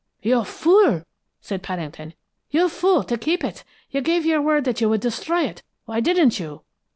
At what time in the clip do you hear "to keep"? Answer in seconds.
3.03-3.43